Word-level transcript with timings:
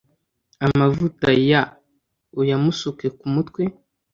amavuta 0.65 1.27
year 1.47 1.67
uyamusuke 2.41 3.07
ku 3.17 3.25
mutwe 3.33 3.61